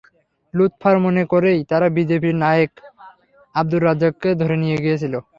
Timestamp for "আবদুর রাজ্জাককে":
3.55-4.29